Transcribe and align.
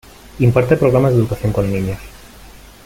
Imparte 0.39 0.77
programas 0.77 1.11
de 1.13 1.19
educación 1.19 1.53
con 1.53 1.71
niños. 1.71 1.99